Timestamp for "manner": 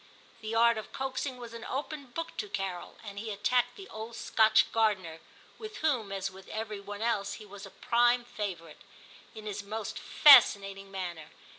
10.89-11.29